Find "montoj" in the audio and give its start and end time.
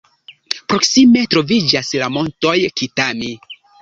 2.17-2.57